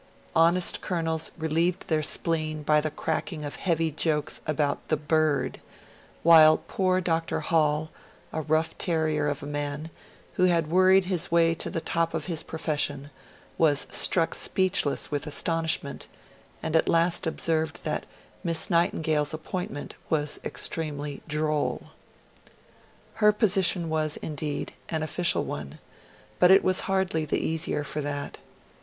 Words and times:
Honest 0.35 0.81
Colonels 0.81 1.29
relieved 1.37 1.87
their 1.87 2.01
spleen 2.01 2.63
by 2.63 2.81
the 2.81 2.89
cracking 2.89 3.45
of 3.45 3.57
heavy 3.57 3.91
jokes 3.91 4.41
about 4.47 4.87
'the 4.87 4.97
Bird'; 4.97 5.61
while 6.23 6.57
poor 6.57 6.99
Dr. 6.99 7.41
Hall, 7.41 7.91
a 8.33 8.41
rough 8.41 8.75
terrier 8.79 9.27
of 9.27 9.43
a 9.43 9.45
man, 9.45 9.91
who 10.37 10.45
had 10.45 10.71
worried 10.71 11.05
his 11.05 11.29
way 11.29 11.53
to 11.53 11.69
the 11.69 11.79
top 11.79 12.15
of 12.15 12.25
his 12.25 12.41
profession, 12.41 13.11
was 13.59 13.85
struck 13.91 14.33
speechless 14.33 15.11
with 15.11 15.27
astonishment, 15.27 16.07
and 16.63 16.75
at 16.75 16.89
last 16.89 17.27
observed 17.27 17.83
that 17.83 18.07
Miss 18.43 18.71
Nightingale's 18.71 19.35
appointment 19.35 19.93
was 20.09 20.39
extremely 20.43 21.21
droll. 21.27 21.91
Her 23.21 23.31
position 23.31 23.87
was, 23.87 24.17
indeed, 24.17 24.73
an 24.89 25.03
official 25.03 25.43
one, 25.43 25.77
but 26.39 26.49
it 26.49 26.63
was 26.63 26.79
hardly 26.89 27.23
the 27.23 27.37
easier 27.37 27.83
for 27.83 28.01
that. 28.01 28.39